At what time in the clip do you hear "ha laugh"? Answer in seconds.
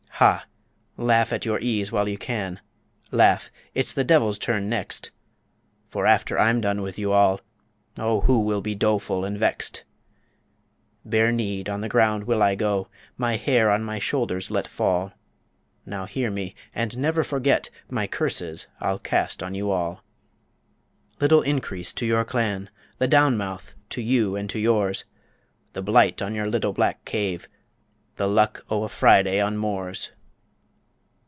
0.23-1.33